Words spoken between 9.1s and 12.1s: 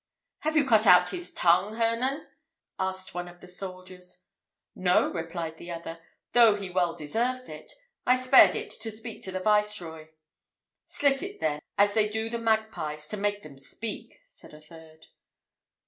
to the Viceroy." "Slit it then, as they